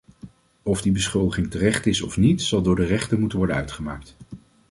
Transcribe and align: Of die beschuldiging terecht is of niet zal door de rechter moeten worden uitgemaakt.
Of 0.63 0.81
die 0.81 0.91
beschuldiging 0.91 1.49
terecht 1.51 1.85
is 1.85 2.01
of 2.01 2.17
niet 2.17 2.41
zal 2.41 2.61
door 2.61 2.75
de 2.75 2.85
rechter 2.85 3.19
moeten 3.19 3.37
worden 3.37 3.55
uitgemaakt. 3.55 4.15